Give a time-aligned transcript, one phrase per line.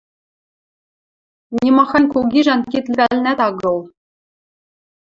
[1.59, 3.79] Нимахань кугижӓн кид лӹвӓлнӓт агыл